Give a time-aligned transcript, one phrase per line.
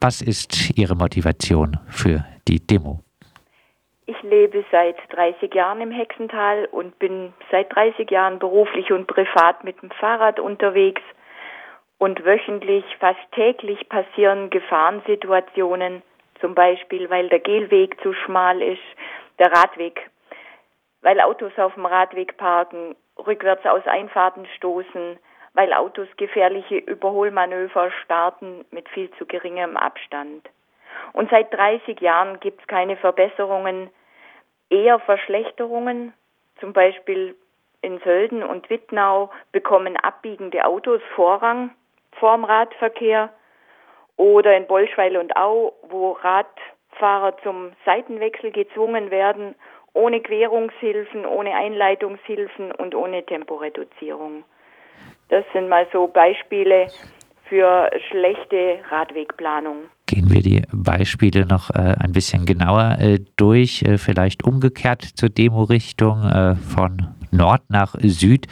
[0.00, 3.00] Was ist Ihre Motivation für die Demo?
[4.06, 9.64] Ich lebe seit 30 Jahren im Hexental und bin seit 30 Jahren beruflich und privat
[9.64, 11.02] mit dem Fahrrad unterwegs.
[11.98, 16.02] Und wöchentlich, fast täglich passieren Gefahrensituationen,
[16.40, 18.78] zum Beispiel weil der Gehweg zu schmal ist,
[19.40, 20.08] der Radweg,
[21.02, 25.18] weil Autos auf dem Radweg parken, rückwärts aus Einfahrten stoßen,
[25.58, 30.48] weil Autos gefährliche Überholmanöver starten mit viel zu geringem Abstand.
[31.14, 33.90] Und seit 30 Jahren gibt es keine Verbesserungen,
[34.70, 36.12] eher Verschlechterungen.
[36.60, 37.34] Zum Beispiel
[37.82, 41.70] in Sölden und Wittnau bekommen abbiegende Autos Vorrang
[42.12, 43.30] vorm Radverkehr.
[44.16, 49.56] Oder in Bolschweil und Au, wo Radfahrer zum Seitenwechsel gezwungen werden,
[49.92, 54.44] ohne Querungshilfen, ohne Einleitungshilfen und ohne Temporeduzierung.
[55.28, 56.86] Das sind mal so Beispiele
[57.48, 59.84] für schlechte Radwegplanung.
[60.06, 65.28] Gehen wir die Beispiele noch äh, ein bisschen genauer äh, durch, äh, vielleicht umgekehrt zur
[65.28, 68.46] Demo-Richtung äh, von Nord nach Süd.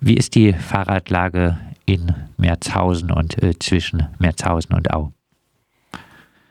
[0.00, 5.12] Wie ist die Fahrradlage in Merzhausen und äh, zwischen Merzhausen und Au?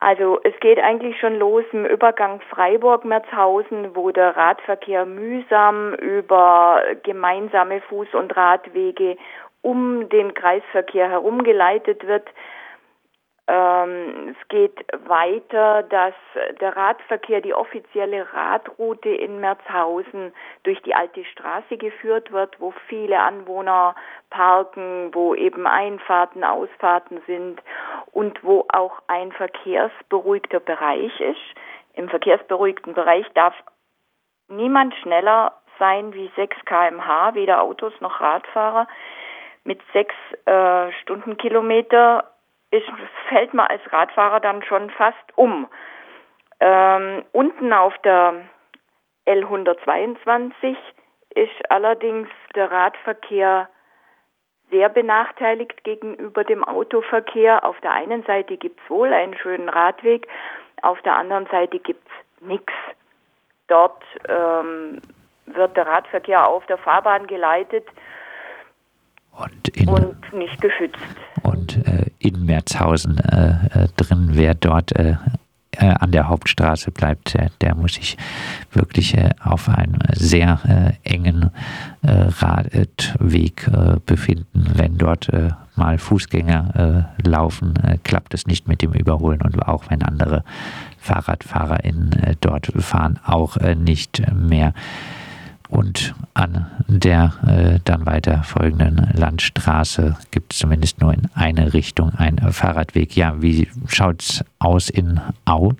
[0.00, 7.80] Also es geht eigentlich schon los im Übergang Freiburg-Merzhausen, wo der Radverkehr mühsam über gemeinsame
[7.90, 9.16] Fuß- und Radwege
[9.60, 12.28] um den Kreisverkehr herumgeleitet wird.
[13.50, 16.12] Ähm, es geht weiter, dass
[16.60, 23.18] der Radverkehr, die offizielle Radroute in Merzhausen durch die alte Straße geführt wird, wo viele
[23.18, 23.94] Anwohner
[24.28, 27.62] parken, wo eben Einfahrten, Ausfahrten sind
[28.12, 31.40] und wo auch ein verkehrsberuhigter Bereich ist.
[31.94, 33.54] Im verkehrsberuhigten Bereich darf
[34.48, 38.86] niemand schneller sein wie 6 kmh, weder Autos noch Radfahrer.
[39.64, 42.24] Mit 6 äh, Stundenkilometer
[42.70, 42.86] ist,
[43.28, 45.66] fällt man als Radfahrer dann schon fast um.
[46.60, 48.34] Ähm, unten auf der
[49.26, 50.76] L122
[51.34, 53.68] ist allerdings der Radverkehr
[54.70, 57.64] sehr benachteiligt gegenüber dem Autoverkehr.
[57.64, 60.26] Auf der einen Seite gibt es wohl einen schönen Radweg,
[60.82, 62.72] auf der anderen Seite gibt es nichts.
[63.68, 65.00] Dort ähm,
[65.46, 67.86] wird der Radverkehr auf der Fahrbahn geleitet
[69.32, 70.98] und, und nicht geschützt.
[71.42, 75.16] Und äh, in Merzhausen äh, äh drin, wer dort äh,
[75.72, 78.16] äh, an der Hauptstraße bleibt, der, muss sich
[78.72, 81.50] wirklich auf einem sehr engen
[82.02, 83.70] Radweg
[84.06, 84.66] befinden.
[84.74, 85.30] Wenn dort
[85.76, 90.42] mal Fußgänger laufen, klappt es nicht mit dem Überholen und auch wenn andere
[90.98, 94.72] FahrradfahrerInnen dort fahren, auch nicht mehr
[95.70, 102.12] und an der äh, dann weiter folgenden Landstraße gibt es zumindest nur in eine Richtung
[102.16, 103.16] einen Fahrradweg.
[103.16, 105.72] Ja, wie schaut es aus in Au?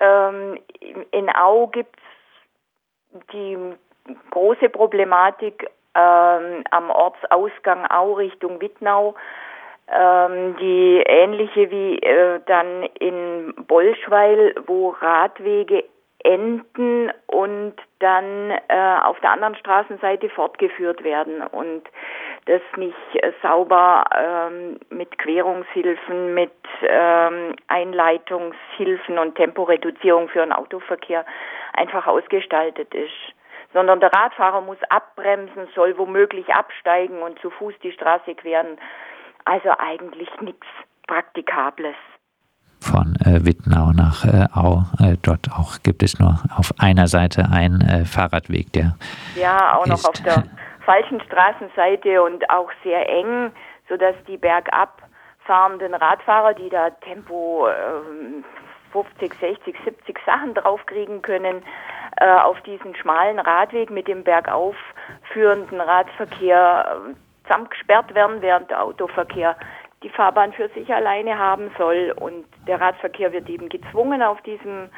[0.00, 0.58] Ähm,
[1.10, 1.96] in Au gibt
[3.14, 3.56] es die
[4.30, 9.14] große Problematik ähm, am Ortsausgang Au Richtung Wittnau,
[9.88, 15.84] ähm, die ähnliche wie äh, dann in Bolschweil, wo Radwege
[16.24, 21.82] enden und dann äh, auf der anderen Straßenseite fortgeführt werden und
[22.46, 31.24] das nicht äh, sauber ähm, mit Querungshilfen, mit ähm, Einleitungshilfen und Temporeduzierung für den Autoverkehr
[31.72, 33.12] einfach ausgestaltet ist.
[33.72, 38.78] Sondern der Radfahrer muss abbremsen, soll womöglich absteigen und zu Fuß die Straße queren.
[39.44, 40.66] Also eigentlich nichts
[41.06, 41.96] Praktikables
[42.80, 44.84] von äh, Wittnau nach äh, Au.
[44.98, 48.96] Äh, dort auch gibt es nur auf einer Seite einen äh, Fahrradweg, der.
[49.36, 50.44] Ja, auch noch auf der
[50.84, 53.52] falschen Straßenseite und auch sehr eng,
[53.88, 55.02] sodass die bergab
[55.46, 57.66] fahrenden Radfahrer, die da Tempo
[58.92, 61.62] 50, 60, 70 Sachen draufkriegen können,
[62.16, 64.76] äh, auf diesen schmalen Radweg mit dem bergauf
[65.32, 67.14] führenden Radverkehr äh,
[67.44, 69.56] zusammengesperrt werden, während der Autoverkehr
[70.02, 72.14] die Fahrbahn für sich alleine haben soll.
[72.18, 74.88] Und der Radverkehr wird eben gezwungen, auf diesem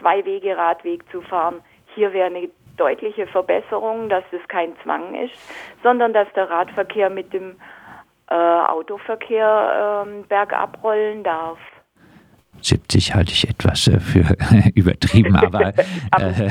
[0.00, 1.62] Zwei-Wege-Radweg zu fahren.
[1.94, 5.34] Hier wäre eine deutliche Verbesserung, dass es kein Zwang ist,
[5.82, 7.56] sondern dass der Radverkehr mit dem
[8.30, 11.58] äh, Autoverkehr äh, bergab rollen darf.
[12.62, 14.36] 70 halte ich etwas äh, für
[14.74, 16.48] übertrieben, aber, äh,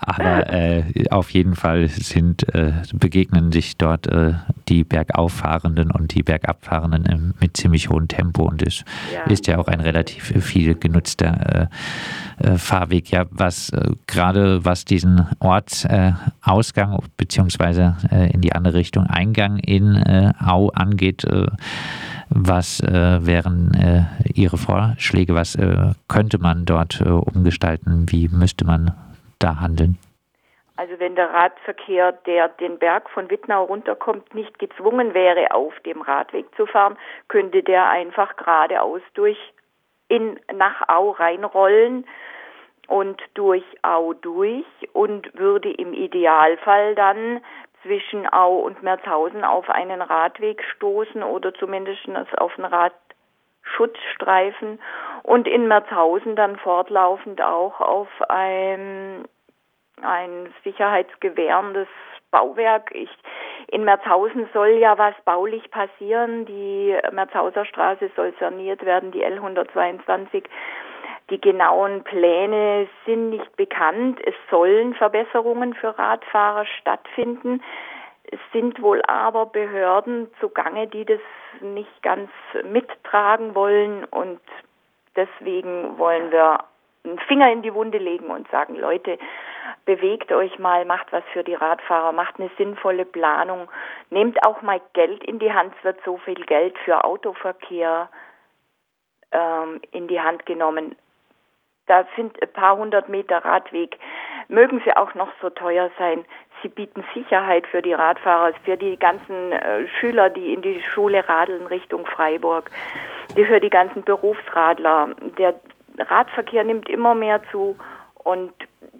[0.00, 4.34] aber äh, auf jeden Fall sind, äh, begegnen sich dort äh,
[4.68, 9.22] die Bergauffahrenden und die Bergabfahrenden mit ziemlich hohem Tempo und es ja.
[9.24, 11.68] ist ja auch ein relativ viel genutzter
[12.38, 13.10] äh, Fahrweg.
[13.10, 13.70] Ja, was
[14.06, 17.96] gerade was diesen Ortsausgang beziehungsweise
[18.32, 20.02] in die andere Richtung Eingang in
[20.38, 21.26] Au angeht,
[22.30, 25.34] Was äh, wären äh, Ihre Vorschläge?
[25.34, 28.06] Was äh, könnte man dort umgestalten?
[28.08, 28.92] Wie müsste man
[29.40, 29.98] da handeln?
[30.76, 36.00] Also wenn der Radverkehr, der den Berg von Wittnau runterkommt, nicht gezwungen wäre, auf dem
[36.00, 36.96] Radweg zu fahren,
[37.28, 39.36] könnte der einfach geradeaus durch
[40.08, 42.06] in nach Au reinrollen
[42.86, 47.40] und durch Au durch und würde im Idealfall dann
[47.82, 54.80] zwischen Au und Merzhausen auf einen Radweg stoßen oder zumindest auf einen Radschutzstreifen
[55.22, 59.24] und in Merzhausen dann fortlaufend auch auf ein,
[60.02, 61.88] ein sicherheitsgewährendes
[62.30, 62.94] Bauwerk.
[62.94, 63.10] Ich,
[63.68, 66.46] in Merzhausen soll ja was baulich passieren.
[66.46, 70.44] Die Merzhauser Straße soll saniert werden, die L122
[71.30, 74.20] die genauen Pläne sind nicht bekannt.
[74.24, 77.62] Es sollen Verbesserungen für Radfahrer stattfinden.
[78.24, 81.20] Es sind wohl aber Behörden zugange, die das
[81.60, 82.30] nicht ganz
[82.64, 84.40] mittragen wollen und
[85.16, 86.64] deswegen wollen wir
[87.04, 89.18] einen Finger in die Wunde legen und sagen, Leute,
[89.84, 93.68] bewegt euch mal, macht was für die Radfahrer, macht eine sinnvolle Planung,
[94.10, 98.08] nehmt auch mal Geld in die Hand, es wird so viel Geld für Autoverkehr
[99.32, 100.94] ähm, in die Hand genommen.
[101.90, 103.98] Da sind ein paar hundert Meter Radweg.
[104.46, 106.24] Mögen sie auch noch so teuer sein.
[106.62, 111.28] Sie bieten Sicherheit für die Radfahrer, für die ganzen äh, Schüler, die in die Schule
[111.28, 112.70] radeln Richtung Freiburg,
[113.34, 115.08] für die ganzen Berufsradler.
[115.36, 115.56] Der
[115.98, 117.76] Radverkehr nimmt immer mehr zu
[118.22, 118.52] und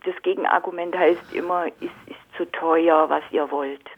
[0.04, 3.88] das Gegenargument heißt immer, ist, ist zu teuer, was ihr wollt.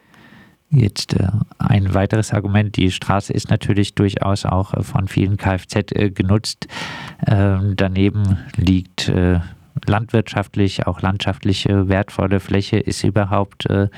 [0.75, 1.27] Jetzt äh,
[1.59, 6.67] ein weiteres Argument, die Straße ist natürlich durchaus auch äh, von vielen Kfz äh, genutzt.
[7.27, 9.39] Ähm, daneben liegt äh,
[9.85, 12.77] landwirtschaftlich, auch landschaftlich wertvolle Fläche.
[12.77, 13.89] Ist überhaupt äh,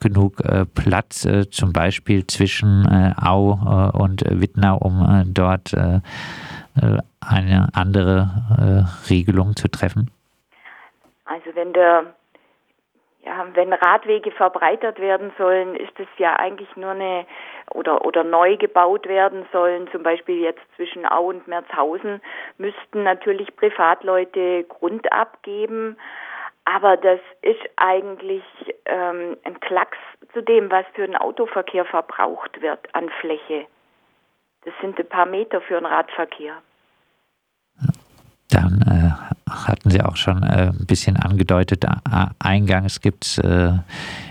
[0.00, 2.86] genug äh, Platz, äh, zum Beispiel zwischen
[3.16, 5.74] Au und Wittnau, um dort
[7.20, 10.10] eine andere Regelung zu treffen?
[11.24, 12.14] Also wenn der
[13.24, 17.24] ja, wenn Radwege verbreitert werden sollen, ist es ja eigentlich nur eine
[17.72, 19.88] oder oder neu gebaut werden sollen.
[19.92, 22.20] Zum Beispiel jetzt zwischen Au und Merzhausen
[22.58, 25.96] müssten natürlich Privatleute Grund abgeben.
[26.64, 28.44] Aber das ist eigentlich
[28.86, 29.98] ähm, ein Klacks
[30.32, 33.66] zu dem, was für den Autoverkehr verbraucht wird an Fläche.
[34.64, 36.54] Das sind ein paar Meter für den Radverkehr.
[38.50, 39.11] Dann äh,
[39.52, 41.84] hatten Sie auch schon äh, ein bisschen angedeutet.
[42.38, 43.72] Eingangs gibt es äh,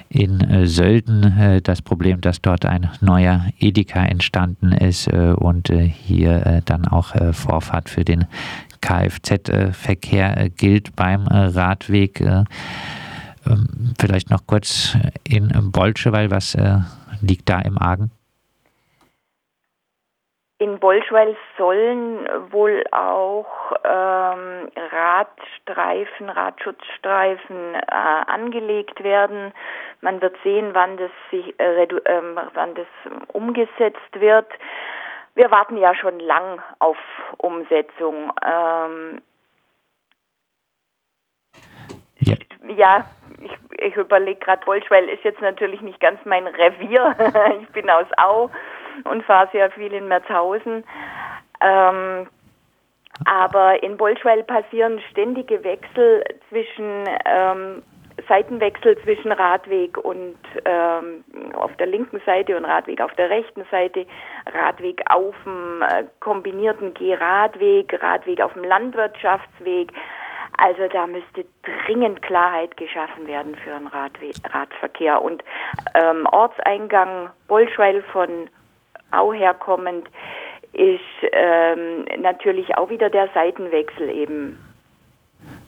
[0.09, 6.85] in äh, Sölden das Problem, dass dort ein neuer Edeka entstanden ist und hier dann
[6.85, 8.25] auch Vorfahrt für den
[8.81, 12.19] Kfz-Verkehr gilt beim Radweg.
[12.21, 16.57] Ähm, vielleicht noch kurz in Bolscheweil, was
[17.21, 18.12] liegt da im Argen?
[20.61, 29.53] In Bolschweil sollen wohl auch ähm, Radstreifen, Radschutzstreifen äh, angelegt werden.
[30.01, 32.21] Man wird sehen, wann das, sich, äh, äh,
[32.53, 32.85] wann das
[33.29, 34.45] umgesetzt wird.
[35.33, 36.97] Wir warten ja schon lang auf
[37.37, 38.31] Umsetzung.
[38.45, 39.23] Ähm,
[42.19, 42.35] ja.
[42.67, 43.05] ja,
[43.41, 47.15] ich, ich überlege gerade, Bolschweil ist jetzt natürlich nicht ganz mein Revier.
[47.63, 48.51] ich bin aus Au
[49.05, 50.83] und fahre sehr viel in Merzhausen.
[51.61, 52.27] Ähm,
[53.25, 57.83] aber in Bolschweil passieren ständige Wechsel zwischen ähm,
[58.27, 61.23] Seitenwechsel zwischen Radweg und ähm,
[61.54, 64.06] auf der linken Seite und Radweg auf der rechten Seite,
[64.54, 69.92] Radweg auf dem äh, kombinierten Gehradweg, Radweg auf dem Landwirtschaftsweg.
[70.57, 71.45] Also da müsste
[71.85, 75.21] dringend Klarheit geschaffen werden für den Radverkehr.
[75.21, 75.44] Und
[75.95, 78.49] ähm, Ortseingang Bolschweil von
[79.11, 80.07] Au herkommend,
[80.73, 81.01] ist
[81.33, 84.57] ähm, natürlich auch wieder der Seitenwechsel eben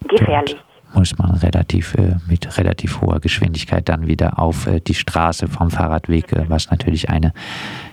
[0.08, 0.56] gefährlich.
[0.56, 5.48] Dort muss man relativ äh, mit relativ hoher Geschwindigkeit dann wieder auf äh, die Straße
[5.48, 7.34] vom Fahrradweg, äh, was natürlich eine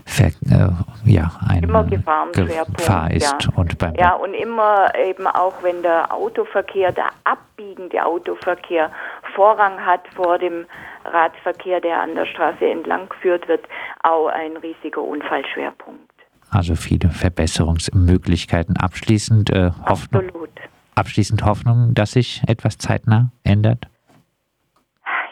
[0.04, 0.68] Ver äh,
[1.04, 3.52] ja eine immer Gefahr ist ja.
[3.56, 8.90] und beim ja und immer eben auch wenn der Autoverkehr, der abbiegende Autoverkehr
[9.34, 10.66] Vorrang hat vor dem
[11.04, 13.64] Radverkehr, der an der Straße entlang geführt wird,
[14.02, 16.10] auch ein riesiger Unfallschwerpunkt.
[16.50, 18.76] Also viele Verbesserungsmöglichkeiten.
[18.76, 20.26] Abschließend äh, Hoffnung.
[20.26, 20.50] Absolut.
[20.96, 23.86] Abschließend Hoffnung, dass sich etwas zeitnah ändert?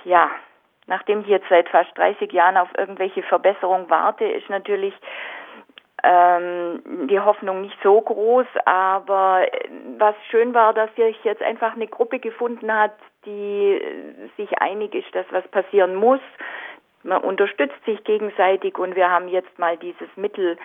[0.05, 0.31] Ja,
[0.87, 4.95] nachdem ich jetzt seit fast 30 Jahren auf irgendwelche Verbesserungen warte, ist natürlich
[6.05, 9.47] ähm, die Hoffnung nicht so groß, aber
[9.99, 12.93] was schön war, dass sich jetzt einfach eine Gruppe gefunden hat,
[13.27, 13.81] die
[14.37, 16.21] sich einig ist, dass was passieren muss.
[17.09, 20.59] Man unterstützt sich gegenseitig und wir haben jetzt mal dieses Mittel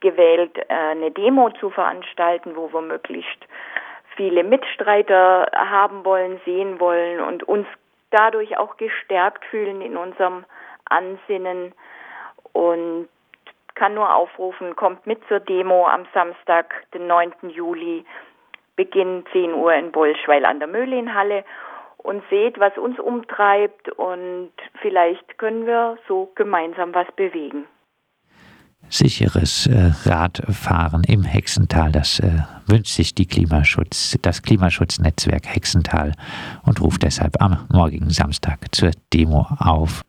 [0.00, 3.46] gewählt, äh, eine Demo zu veranstalten, wo wir möglichst
[4.16, 7.66] viele Mitstreiter haben wollen, sehen wollen und uns
[8.10, 10.44] dadurch auch gestärkt fühlen in unserem
[10.86, 11.72] Ansinnen
[12.52, 13.08] und
[13.74, 17.32] kann nur aufrufen, kommt mit zur Demo am Samstag, den 9.
[17.48, 18.04] Juli,
[18.76, 21.44] Beginn 10 Uhr in Bolschweil an der Möhlinhalle
[22.02, 27.66] und seht, was uns umtreibt und vielleicht können wir so gemeinsam was bewegen.
[28.88, 36.12] Sicheres äh, Radfahren im Hexental, das äh, wünscht sich die Klimaschutz, das Klimaschutznetzwerk Hexental
[36.64, 40.02] und ruft deshalb am morgigen Samstag zur Demo auf.